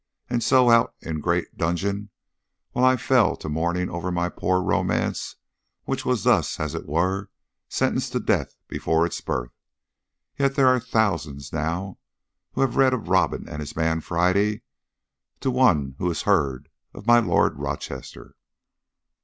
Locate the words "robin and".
13.09-13.59